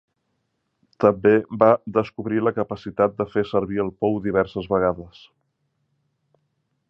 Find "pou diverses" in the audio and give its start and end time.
4.05-4.71